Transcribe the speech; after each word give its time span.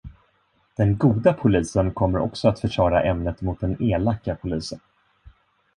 Den 0.77 0.97
goda 0.97 1.33
polisen 1.33 1.93
kommer 1.93 2.19
också 2.19 2.47
att 2.49 2.59
försvara 2.59 3.03
ämnet 3.03 3.41
mot 3.41 3.59
den 3.59 3.83
elaka 3.83 4.35
polisen. 4.41 4.79